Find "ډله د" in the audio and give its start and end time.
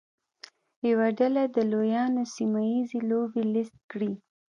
1.19-1.57